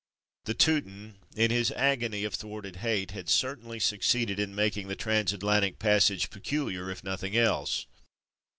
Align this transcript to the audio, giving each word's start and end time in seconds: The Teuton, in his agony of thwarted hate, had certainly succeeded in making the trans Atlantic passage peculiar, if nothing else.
The 0.45 0.55
Teuton, 0.55 1.19
in 1.35 1.51
his 1.51 1.69
agony 1.73 2.23
of 2.23 2.33
thwarted 2.33 2.77
hate, 2.77 3.11
had 3.11 3.29
certainly 3.29 3.77
succeeded 3.79 4.39
in 4.39 4.55
making 4.55 4.87
the 4.87 4.95
trans 4.95 5.31
Atlantic 5.31 5.77
passage 5.77 6.31
peculiar, 6.31 6.89
if 6.89 7.03
nothing 7.03 7.37
else. 7.37 7.85